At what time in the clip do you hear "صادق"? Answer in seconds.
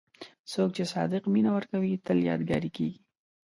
0.93-1.23